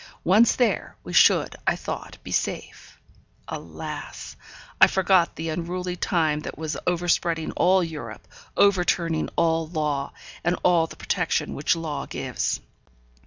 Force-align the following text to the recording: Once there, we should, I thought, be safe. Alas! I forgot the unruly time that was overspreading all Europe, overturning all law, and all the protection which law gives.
Once 0.23 0.55
there, 0.55 0.95
we 1.03 1.13
should, 1.13 1.55
I 1.67 1.75
thought, 1.75 2.17
be 2.23 2.31
safe. 2.31 2.99
Alas! 3.47 4.35
I 4.81 4.87
forgot 4.87 5.35
the 5.35 5.49
unruly 5.49 5.95
time 5.95 6.39
that 6.39 6.57
was 6.57 6.75
overspreading 6.87 7.51
all 7.51 7.83
Europe, 7.83 8.27
overturning 8.57 9.29
all 9.35 9.67
law, 9.67 10.11
and 10.43 10.57
all 10.63 10.87
the 10.87 10.95
protection 10.95 11.53
which 11.53 11.75
law 11.75 12.07
gives. 12.07 12.59